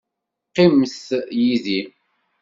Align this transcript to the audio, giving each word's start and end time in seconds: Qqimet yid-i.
Qqimet 0.49 1.01
yid-i. 1.41 1.81